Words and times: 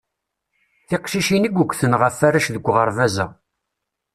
Tiqcicin 0.87 1.47
i 1.47 1.49
iggten 1.61 1.97
ɣef 2.01 2.15
arrac 2.27 2.47
deg 2.53 2.65
uɣerbaz-a. 2.69 3.25